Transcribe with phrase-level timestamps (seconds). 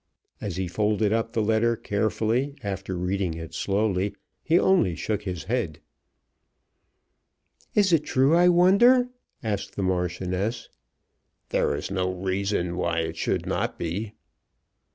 [0.41, 5.43] As he folded up the letter carefully after reading it slowly, he only shook his
[5.43, 5.79] head.
[7.75, 9.09] "Is it true, I wonder?"
[9.43, 10.69] asked the Marchioness.
[11.49, 14.13] "There is no reason why it should not be."